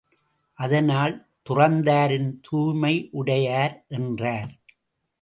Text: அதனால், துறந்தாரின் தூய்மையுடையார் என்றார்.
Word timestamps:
அதனால், 0.57 1.27
துறந்தாரின் 1.49 2.31
தூய்மையுடையார் 2.41 3.75
என்றார். 3.87 4.51